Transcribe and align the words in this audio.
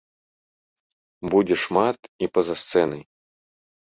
Будзе 1.33 1.55
шмат 1.65 1.99
і 2.25 2.31
па-за 2.39 2.55
сцэнай. 2.65 3.01